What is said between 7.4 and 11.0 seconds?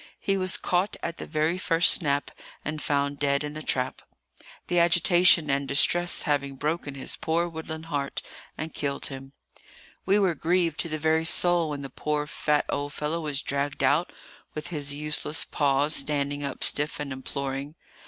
woodland heart, and killed him. We were grieved to the